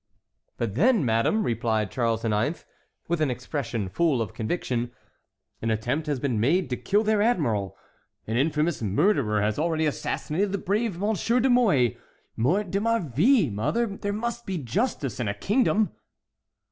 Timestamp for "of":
4.19-4.33